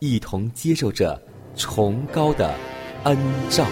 [0.00, 1.20] 一同接受着
[1.54, 2.54] 崇高的
[3.04, 3.18] 恩
[3.50, 3.66] 照。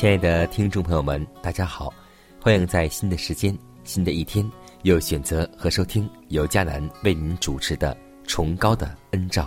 [0.00, 1.92] 亲爱的听众朋友们，大家好，
[2.40, 7.94] 欢迎在新的时间、新的一天，又选择和收听由迦南为您主持的
[8.26, 9.42] 《崇高的恩照》。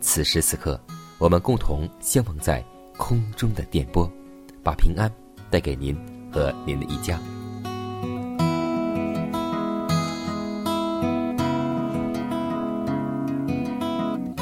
[0.00, 0.80] 此时此刻，
[1.18, 2.64] 我们共同相逢在
[2.96, 4.10] 空中的电波，
[4.64, 5.06] 把平安
[5.50, 5.94] 带给您
[6.32, 7.20] 和您的一家。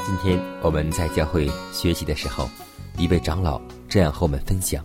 [0.06, 2.48] 今天我们在教会学习的时候，
[2.96, 4.84] 一位长老这样和我们分享。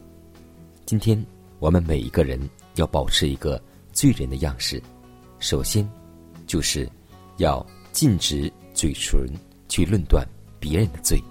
[0.86, 1.26] 今天
[1.60, 2.38] 我们每一个人
[2.76, 3.62] 要保持一个
[3.94, 4.84] 罪人的样式，
[5.40, 5.90] 首先
[6.46, 6.90] 就是
[7.38, 9.26] 要禁止嘴唇
[9.70, 10.28] 去论断
[10.60, 11.22] 别人的罪，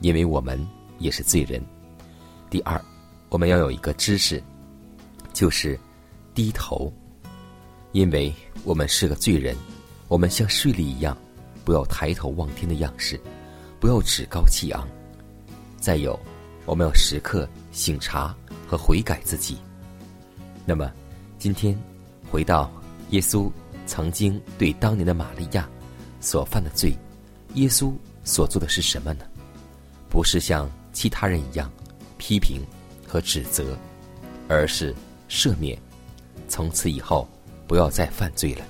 [0.00, 0.58] 因为我们
[0.98, 1.62] 也是罪人。
[2.50, 2.80] 第二，
[3.28, 4.42] 我们要有一个知识，
[5.32, 5.78] 就是
[6.34, 6.92] 低头，
[7.92, 8.34] 因为
[8.64, 9.56] 我们是个罪人，
[10.08, 11.16] 我们像睡了一样，
[11.64, 13.18] 不要抬头望天的样式，
[13.78, 14.86] 不要趾高气昂。
[15.78, 16.18] 再有，
[16.66, 18.34] 我们要时刻醒察。
[18.68, 19.56] 和悔改自己。
[20.66, 20.92] 那么，
[21.38, 21.76] 今天
[22.30, 22.70] 回到
[23.10, 23.50] 耶稣
[23.86, 25.66] 曾经对当年的玛利亚
[26.20, 26.92] 所犯的罪，
[27.54, 27.90] 耶稣
[28.22, 29.24] 所做的是什么呢？
[30.10, 31.70] 不是像其他人一样
[32.18, 32.60] 批评
[33.06, 33.76] 和指责，
[34.46, 34.94] 而是
[35.30, 35.78] 赦免，
[36.48, 37.26] 从此以后
[37.66, 38.64] 不要再犯罪了。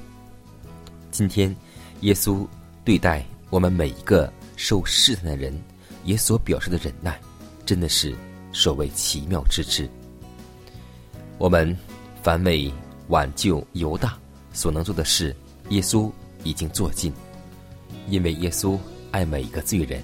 [1.11, 1.55] 今天，
[2.03, 2.47] 耶稣
[2.85, 5.53] 对待我们每一个受试探的人，
[6.05, 7.21] 也所表示的忍耐，
[7.67, 8.15] 真的是。
[8.59, 9.89] 所谓奇妙之至，
[11.39, 11.79] 我们
[12.25, 12.69] 凡为
[13.07, 14.19] 挽救犹大
[14.53, 15.33] 所能做的事，
[15.69, 16.11] 耶稣
[16.43, 17.13] 已经做尽。
[18.09, 18.77] 因为耶稣
[19.13, 20.03] 爱每一个罪人，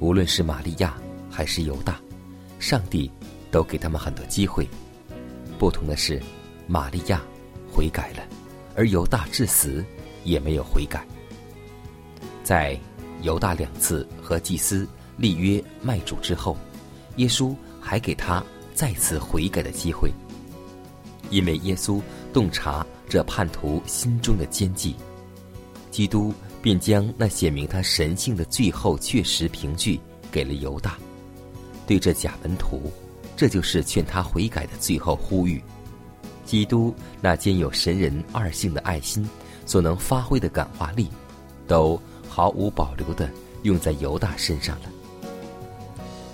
[0.00, 0.96] 无论是玛利亚
[1.30, 2.00] 还是犹大，
[2.58, 3.10] 上帝
[3.50, 4.66] 都给他们很多机会。
[5.58, 6.18] 不同的是，
[6.66, 7.20] 玛利亚
[7.70, 8.26] 悔改了，
[8.74, 9.84] 而犹大至死
[10.24, 11.06] 也没有悔改。
[12.42, 12.74] 在
[13.20, 14.88] 犹大两次和祭司
[15.18, 16.56] 立约卖主之后，
[17.16, 17.54] 耶稣。
[17.84, 20.10] 还给他再次悔改的机会，
[21.30, 22.00] 因为耶稣
[22.32, 24.94] 洞察这叛徒心中的奸计，
[25.90, 26.32] 基督
[26.62, 30.00] 便将那写明他神性的最后确实凭据
[30.30, 30.96] 给了犹大。
[31.86, 32.90] 对这假门徒，
[33.36, 35.62] 这就是劝他悔改的最后呼吁。
[36.46, 39.28] 基督那兼有神人二性的爱心
[39.66, 41.08] 所能发挥的感化力，
[41.66, 43.28] 都毫无保留的
[43.64, 44.88] 用在犹大身上了。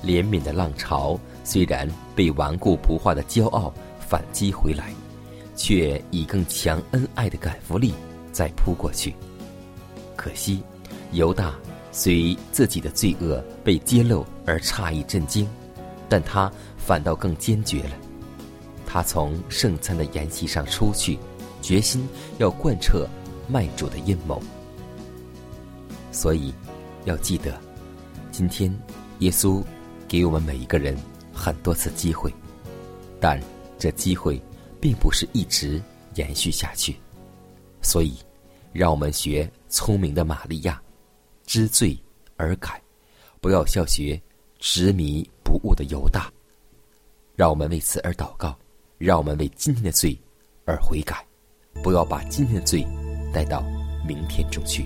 [0.04, 1.18] 怜悯的浪潮。
[1.48, 4.92] 虽然被顽固不化的骄傲反击回来，
[5.56, 7.94] 却以更强恩爱的感服力
[8.30, 9.14] 再扑过去。
[10.14, 10.62] 可惜，
[11.12, 11.54] 犹大
[11.90, 15.48] 随自己的罪恶被揭露而诧异震惊，
[16.06, 17.92] 但他反倒更坚决了。
[18.84, 21.18] 他从圣餐的筵席上出去，
[21.62, 22.06] 决心
[22.36, 23.08] 要贯彻
[23.48, 24.38] 卖主的阴谋。
[26.12, 26.52] 所以，
[27.06, 27.58] 要记得，
[28.30, 28.70] 今天
[29.20, 29.64] 耶稣
[30.06, 30.94] 给我们每一个人。
[31.38, 32.34] 很多次机会，
[33.20, 33.40] 但
[33.78, 34.42] 这机会
[34.80, 35.80] 并不是一直
[36.16, 36.96] 延续下去，
[37.80, 38.18] 所以，
[38.72, 40.82] 让我们学聪明的玛利亚，
[41.46, 41.96] 知罪
[42.36, 42.82] 而改，
[43.40, 44.20] 不要效学
[44.58, 46.28] 执迷不悟的犹大。
[47.36, 48.58] 让我们为此而祷告，
[48.98, 50.18] 让我们为今天的罪
[50.64, 51.24] 而悔改，
[51.84, 52.84] 不要把今天的罪
[53.32, 53.62] 带到
[54.04, 54.84] 明天中去。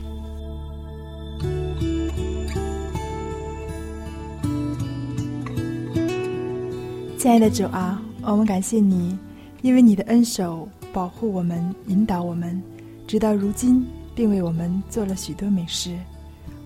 [7.23, 9.17] 亲爱的主啊，我们感谢你，
[9.61, 12.61] 因为你的恩手保护我们、引导我们，
[13.07, 15.97] 直到如今，并为我们做了许多美事。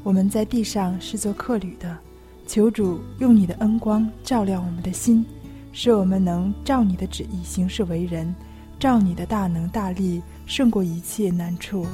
[0.02, 1.94] 我们在地上是做客旅的，
[2.46, 5.22] 求主用你的恩光照亮我们的心，
[5.72, 8.34] 使我们能照你的旨意行事为人，
[8.78, 11.84] 照你的大能大力胜过一切难处。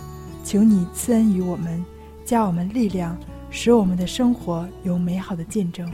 [0.45, 1.85] 求你赐恩于我们，
[2.25, 3.19] 加我们力量，
[3.51, 5.91] 使我们的生活有美好的见证。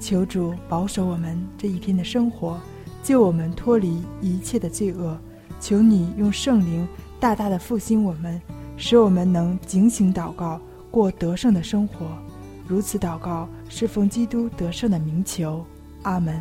[0.00, 2.58] 求主保守我们这一天的生活，
[3.02, 5.18] 救我们脱离一切的罪恶。
[5.60, 6.86] 求你用圣灵
[7.18, 8.40] 大大的复兴我们，
[8.76, 10.60] 使我们能警醒祷告，
[10.90, 12.06] 过得胜的生活。
[12.66, 15.64] 如此祷告，是奉基督得胜的名求。
[16.02, 16.40] 阿门。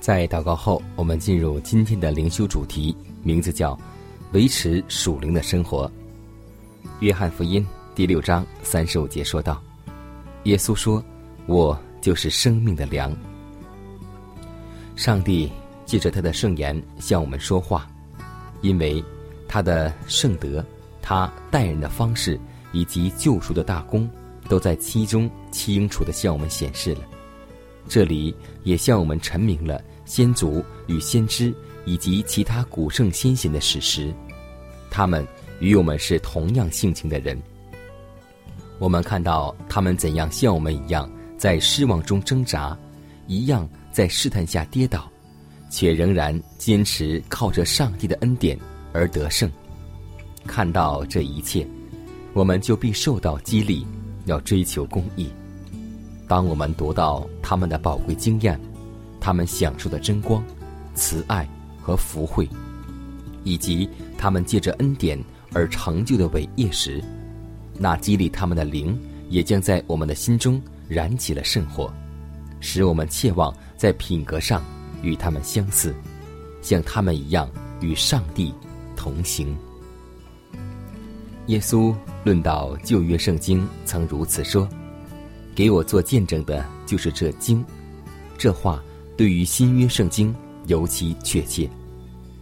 [0.00, 3.78] 在祷告后，我们进入今天的灵修主题，名字叫。
[4.32, 5.90] 维持属灵的生活。
[7.00, 7.64] 约翰福音
[7.94, 9.62] 第六章三十五节说道
[10.44, 11.02] ：“耶稣说，
[11.46, 13.16] 我就是生命的粮。
[14.96, 15.50] 上帝
[15.84, 17.88] 借着他的圣言向我们说话，
[18.62, 19.02] 因为
[19.46, 20.64] 他的圣德、
[21.00, 22.38] 他待人的方式
[22.72, 24.08] 以及救赎的大功，
[24.48, 27.00] 都在其中清楚的向我们显示了。
[27.88, 28.34] 这里
[28.64, 31.54] 也向我们阐明了先祖与先知。”
[31.86, 34.12] 以及其他古圣先贤的史实，
[34.90, 35.26] 他们
[35.60, 37.40] 与我们是同样性情的人。
[38.78, 42.76] 我们看到他们怎样像我们一样在失望中挣扎，
[43.26, 45.10] 一样在试探下跌倒，
[45.70, 48.58] 却仍然坚持靠着上帝的恩典
[48.92, 49.50] 而得胜。
[50.46, 51.66] 看到这一切，
[52.34, 53.86] 我们就必受到激励，
[54.26, 55.30] 要追求公义。
[56.28, 58.60] 当我们读到他们的宝贵经验，
[59.20, 60.44] 他们享受的真光、
[60.94, 61.48] 慈爱。
[61.86, 62.48] 和福慧，
[63.44, 63.88] 以及
[64.18, 65.16] 他们借着恩典
[65.52, 67.00] 而成就的伟业时，
[67.78, 68.98] 那激励他们的灵
[69.28, 71.88] 也将在我们的心中燃起了圣火，
[72.58, 74.64] 使我们切望在品格上
[75.00, 75.94] 与他们相似，
[76.60, 77.48] 像他们一样
[77.80, 78.52] 与上帝
[78.96, 79.56] 同行。
[81.46, 81.94] 耶稣
[82.24, 84.68] 论到旧约圣经，曾如此说
[85.54, 87.64] ：“给我做见证的，就是这经。”
[88.36, 88.82] 这话
[89.16, 90.34] 对于新约圣经。
[90.66, 91.68] 尤其确切。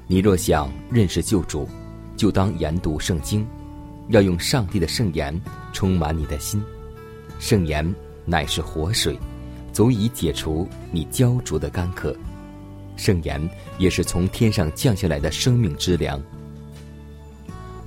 [0.06, 1.69] 你若想认识救主，
[2.17, 3.47] 就当研读圣经，
[4.09, 5.38] 要用上帝的圣言
[5.73, 6.62] 充满你的心。
[7.38, 7.94] 圣言
[8.25, 9.19] 乃是活水，
[9.73, 12.15] 足以解除你焦灼的干渴。
[12.97, 16.23] 圣言也是从天上降下来的生命之粮。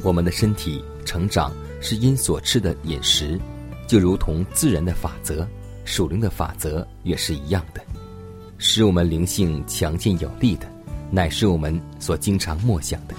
[0.03, 1.51] 我们的身体成长
[1.81, 3.39] 是因所吃的饮食，
[3.87, 5.47] 就如同自然的法则、
[5.85, 7.81] 属灵的法则也是一样的。
[8.57, 10.67] 使我们灵性强健有力的，
[11.11, 13.13] 乃是我们所经常默想的。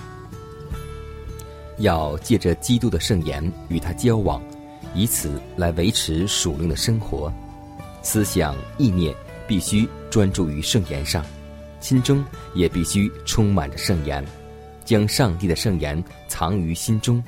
[1.79, 4.43] 要借着基督的圣言与他交往，
[4.95, 7.33] 以此来维持属灵的生活。
[8.03, 9.15] 思想意念
[9.47, 11.25] 必须专注于圣言上，
[11.81, 12.25] 心中
[12.55, 14.25] 也必须充满着圣言，
[14.85, 17.23] 将上帝的圣言藏于心中，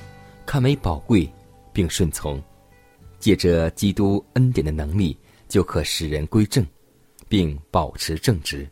[0.44, 1.30] 看为宝贵，
[1.72, 2.42] 并顺从。
[3.20, 5.16] 借着基督恩典的能力，
[5.48, 6.66] 就可使人归正。
[7.30, 8.68] 并保持正直。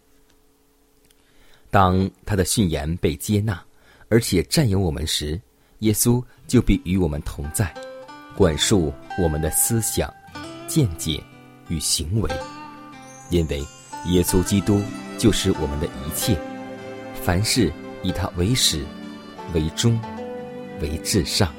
[1.71, 3.62] 当他的训言被接纳，
[4.09, 5.41] 而且占有我们时，
[5.79, 7.73] 耶稣就必与我们同在，
[8.37, 10.12] 管束我们的思想、
[10.67, 11.23] 见解
[11.69, 12.29] 与行为。
[13.31, 13.61] 因为
[14.07, 14.83] 耶稣基督
[15.19, 16.37] 就是我们的一切，
[17.23, 17.73] 凡事
[18.03, 18.85] 以他为始、
[19.55, 20.00] 为终、
[20.81, 21.55] 为至上。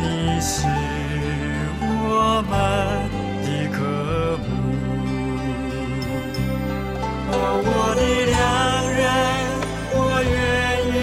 [0.00, 0.04] 你
[0.40, 0.52] 是
[1.80, 2.52] 我们
[3.42, 3.78] 的格
[4.44, 4.46] 母，
[7.30, 8.00] 哦，我的
[8.30, 8.34] 良
[8.92, 9.02] 人，
[9.94, 9.98] 我
[10.32, 10.34] 愿
[10.90, 10.96] 意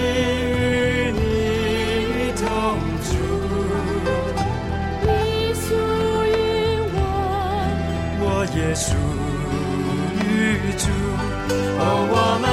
[0.67, 1.21] 与你
[2.38, 2.41] 同
[3.07, 3.09] 住。
[5.03, 5.09] 你
[5.53, 5.65] 属
[6.25, 6.29] 于
[6.93, 7.00] 我，
[8.21, 8.88] 我也属
[10.23, 10.29] 于
[10.77, 10.83] 主。
[11.79, 12.50] 哦，我们。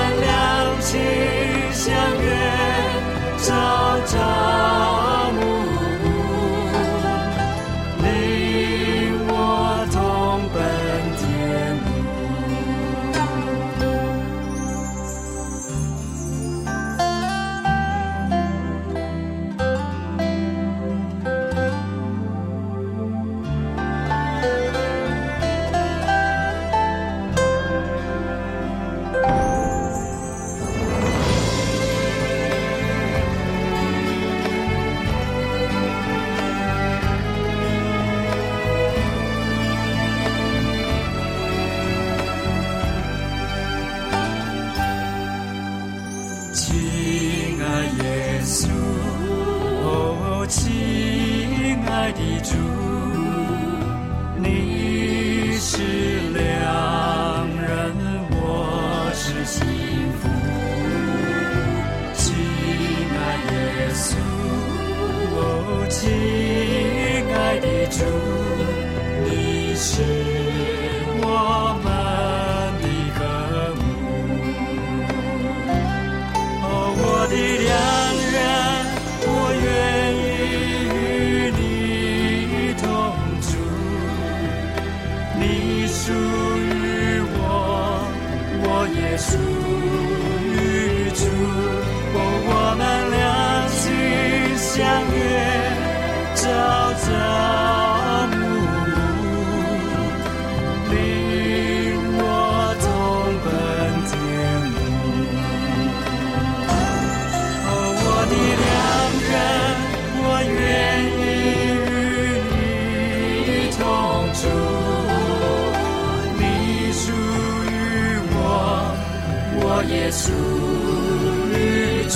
[86.09, 88.09] 属于我，
[88.63, 89.37] 我也属
[89.67, 89.68] 于。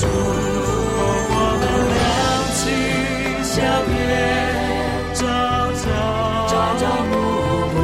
[0.02, 0.08] 与主，
[1.30, 2.02] 我们两
[2.58, 2.62] 情
[3.44, 3.54] 相
[3.88, 4.02] 悦，
[5.14, 5.22] 朝
[6.76, 7.12] 朝暮
[7.72, 7.76] 暮，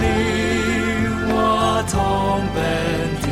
[0.00, 0.02] 领
[1.28, 1.36] 我
[1.90, 1.94] 同
[2.54, 2.56] 奔
[3.20, 3.24] 天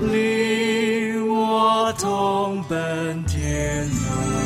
[0.00, 0.14] 路，领
[1.28, 1.34] 我
[1.98, 2.02] 同
[2.64, 2.74] 奔
[3.26, 3.34] 天
[3.86, 4.45] 路。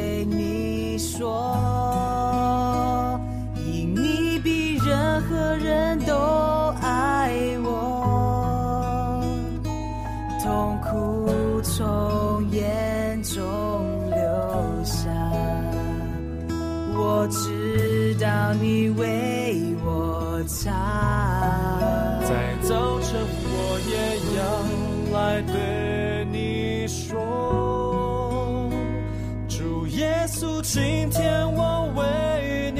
[23.43, 23.93] 我也
[24.37, 24.39] 要
[25.17, 25.53] 来对
[26.31, 28.69] 你说，
[29.47, 32.01] 主耶稣，今天我为
[32.75, 32.79] 你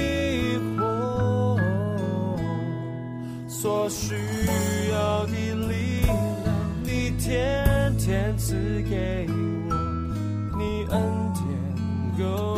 [0.77, 1.57] 活，
[3.47, 4.15] 所需
[4.91, 5.31] 要的
[5.67, 6.15] 力量，
[6.83, 8.55] 你天天赐
[8.89, 9.27] 给
[9.69, 9.71] 我，
[10.57, 10.95] 你恩
[11.33, 11.43] 典
[12.17, 12.50] 够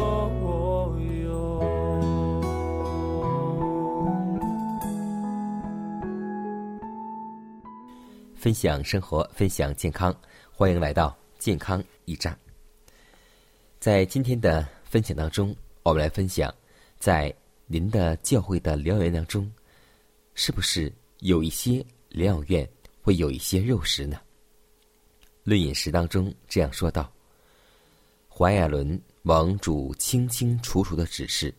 [8.44, 10.14] 分享生活，分享健康，
[10.52, 12.38] 欢迎来到健康驿站。
[13.80, 16.54] 在今天的分享当中，我们来分享，
[17.00, 17.34] 在
[17.68, 19.50] 您的教会的疗养院当中，
[20.34, 22.70] 是不是有一些疗养院
[23.02, 24.20] 会有一些肉食呢？
[25.46, 27.10] 论饮食当中这样说道：
[28.28, 31.56] 怀亚伦蒙主清清楚楚的指示，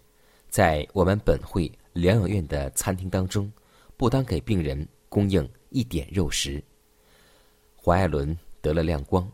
[0.51, 3.51] 在我们本会疗养院的餐厅当中，
[3.97, 6.63] 不当给病人供应一点肉食。
[7.85, 9.31] 怀艾伦得了亮光。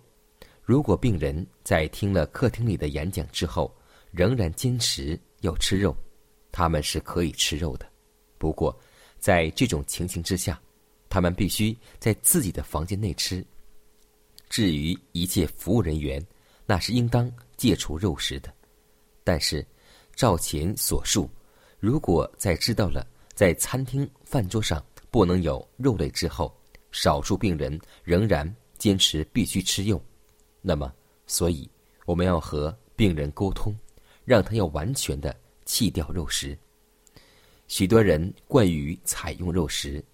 [0.61, 3.73] 如果病人在听了客厅里的演讲之后，
[4.11, 5.97] 仍然坚持要吃肉，
[6.51, 7.87] 他们是可以吃肉的。
[8.39, 8.77] 不过，
[9.21, 10.61] 在这种情形之下，
[11.09, 13.45] 他们必须在自己的房间内吃。
[14.49, 16.21] 至于一切服务人员，
[16.67, 18.53] 那是应当戒除肉食的。
[19.23, 19.65] 但是，
[20.17, 21.31] 照前所述，
[21.79, 26.53] 如果在知道了在餐厅饭桌上不能有肉类之后，
[26.93, 30.03] 少数病人仍然坚持必须吃肉，
[30.61, 30.93] 那么，
[31.27, 31.69] 所以
[32.07, 33.77] 我们要和病人沟通，
[34.25, 36.57] 让他要完全的弃掉肉食。
[37.69, 40.05] 许多人惯于采用肉食，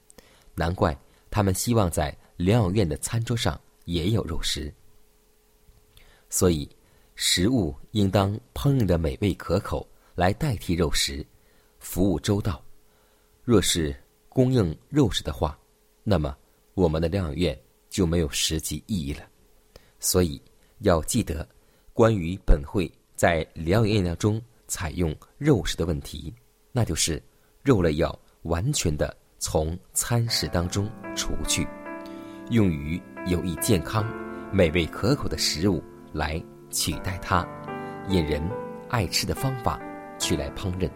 [0.54, 0.96] 难怪
[1.30, 4.72] 他们希望在疗养院的餐桌上也有肉食。
[6.28, 6.68] 所以，
[7.14, 11.24] 食物应当烹饪的美味可口，来代替肉食，
[11.78, 12.62] 服务周到。
[13.42, 13.96] 若是
[14.28, 15.58] 供应肉食的话，
[16.02, 16.36] 那么
[16.76, 17.58] 我们的疗养院
[17.88, 19.20] 就没有实际意义了。
[19.98, 20.40] 所以
[20.80, 21.48] 要记得，
[21.94, 26.32] 关于本会在疗养院当中采用肉食的问题，
[26.72, 27.20] 那就是
[27.62, 30.86] 肉类要完全的从餐食当中
[31.16, 31.66] 除去，
[32.50, 34.06] 用于有益健康、
[34.52, 36.38] 美味可口的食物来
[36.70, 37.48] 取代它，
[38.10, 38.42] 引人
[38.90, 39.80] 爱吃的方法
[40.18, 40.90] 去来烹饪。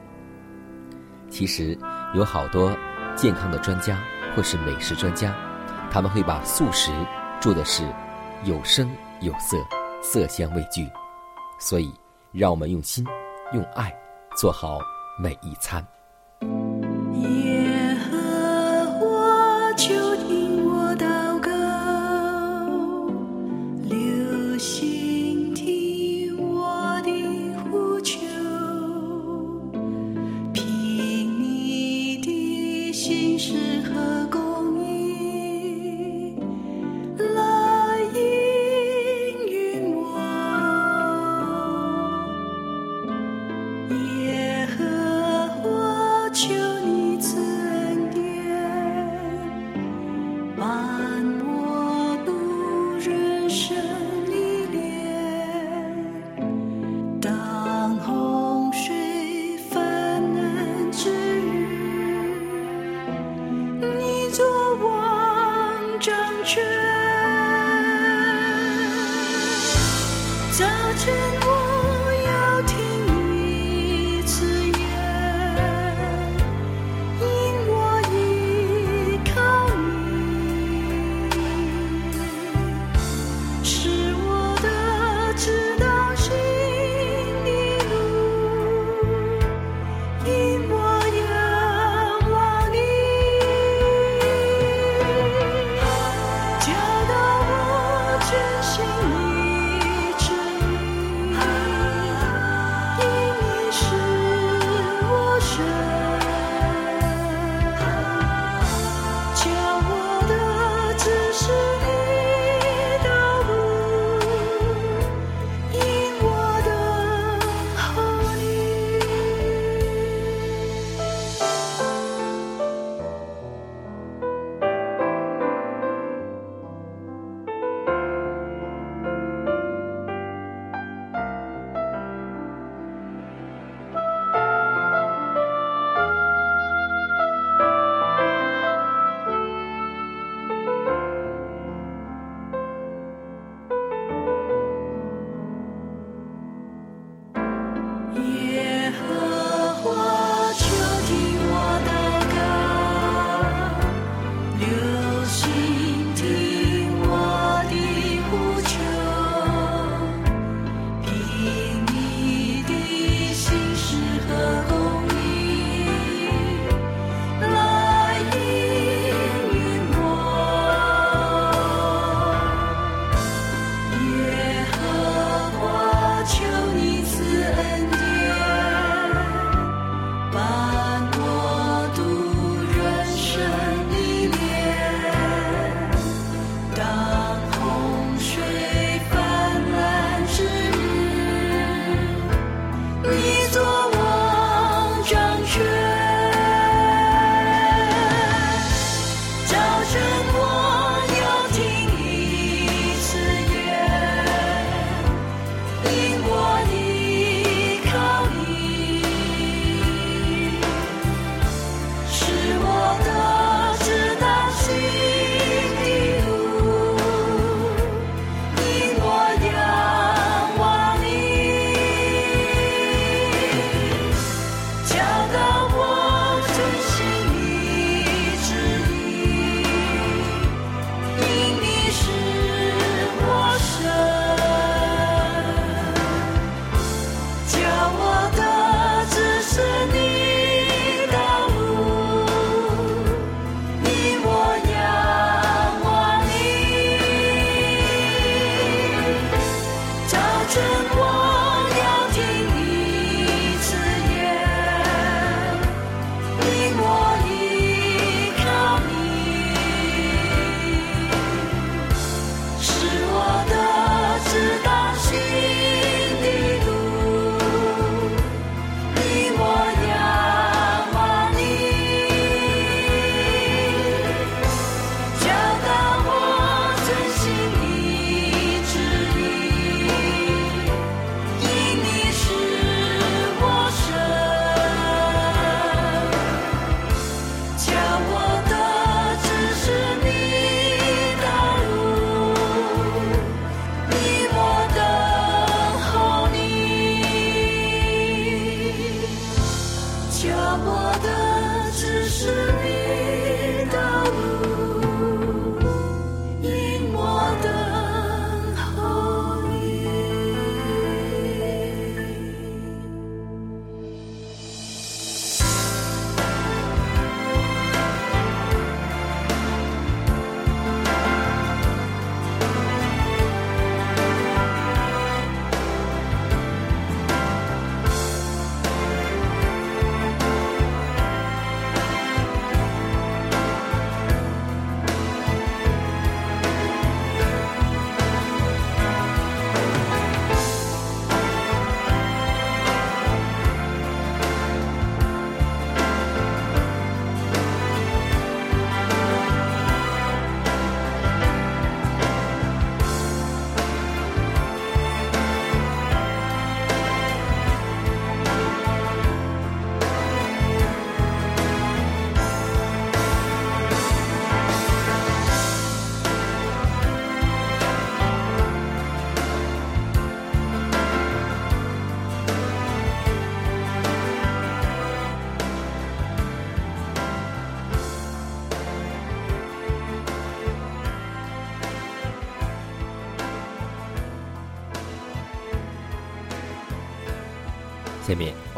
[1.30, 1.78] 其实
[2.14, 2.76] 有好多
[3.16, 3.98] 健康的专家
[4.36, 5.34] 或是美食专家，
[5.90, 6.92] 他们会把素食
[7.40, 7.82] 做的是
[8.44, 9.56] 有声有色，
[10.00, 10.88] 色香味俱。
[11.58, 11.92] 所以，
[12.32, 13.04] 让我们用心、
[13.52, 13.94] 用爱
[14.36, 14.78] 做好
[15.18, 15.84] 每一餐。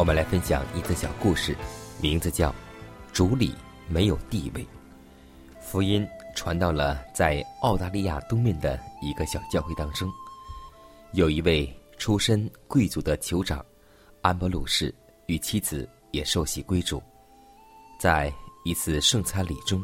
[0.02, 1.56] 我们来分享一则小故事，
[2.00, 2.50] 名字叫
[3.12, 3.54] 《主里
[3.86, 4.60] 没有地位》。
[5.60, 10.10] 福音传到了在澳大利亚东面的一个小教会当中，
[11.12, 13.64] 有一位出身贵族的酋长
[14.22, 14.92] 安伯鲁士
[15.26, 17.00] 与妻子也受洗归主。
[17.96, 18.34] 在
[18.64, 19.80] 一次圣餐礼中，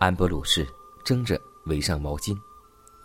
[0.00, 0.66] 安伯鲁士
[1.04, 2.36] 争着围上毛巾，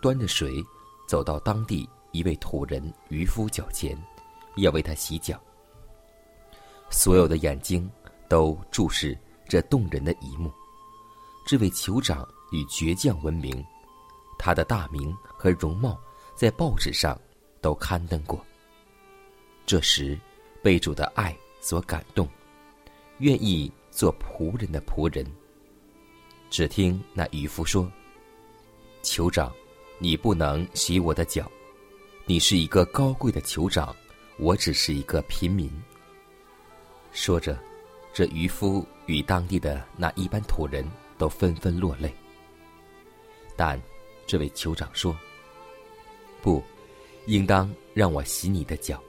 [0.02, 0.60] 端着水
[1.06, 3.96] 走到当地一位土人渔夫脚前，
[4.56, 5.40] 要为他洗脚。
[6.90, 7.90] 所有的眼睛
[8.28, 9.16] 都注视
[9.48, 10.52] 这动人的一幕。
[11.46, 13.64] 这位酋长以倔强闻名，
[14.38, 15.98] 他的大名和容貌
[16.34, 17.18] 在报纸上
[17.60, 18.44] 都刊登过。
[19.64, 20.18] 这时，
[20.62, 22.28] 被主的爱所感动，
[23.18, 25.26] 愿意做仆人的仆人。
[26.50, 27.90] 只听那渔夫说
[29.02, 29.52] ：“酋长，
[29.98, 31.50] 你不能洗我的脚，
[32.24, 33.94] 你是一个高贵的酋长，
[34.38, 35.70] 我只是一个平民。”
[37.20, 37.58] 说着，
[38.12, 42.14] 这渔夫与当地的那一般土人都纷纷落泪。
[43.56, 43.78] 但
[44.24, 45.18] 这位酋长说
[46.40, 46.62] ：“不，
[47.26, 49.02] 应当让我洗你的脚，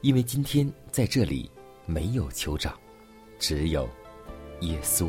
[0.00, 1.48] 因为今天在这里
[1.86, 2.76] 没有酋长，
[3.38, 3.88] 只有
[4.62, 5.08] 耶稣。”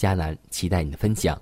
[0.00, 1.38] 迦南期待你的分享，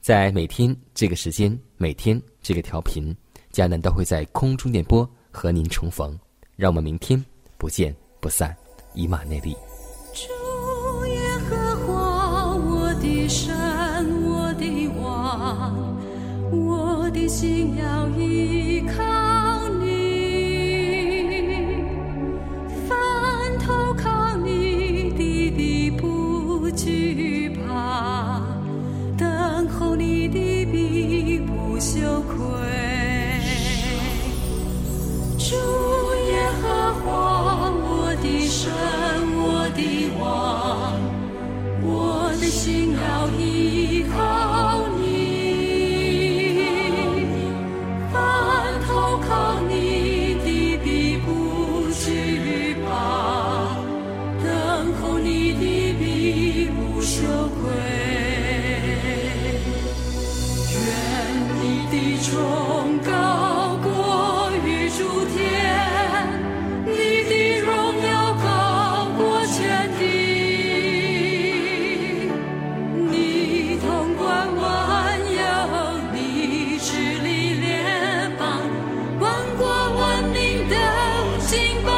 [0.00, 3.14] 在每天这个时间，每天这个调频，
[3.52, 6.18] 迦南都会在空中电波和您重逢。
[6.56, 7.22] 让我们明天
[7.58, 8.56] 不见不散，
[8.94, 9.54] 以马内利。
[10.14, 13.54] 主耶和华，我的神，
[14.22, 16.00] 我的王，
[16.50, 18.69] 我的心要依
[81.60, 81.89] sing.